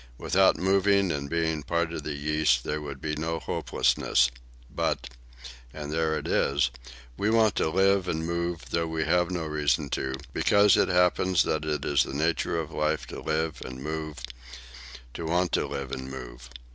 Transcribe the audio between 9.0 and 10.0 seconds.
have no reason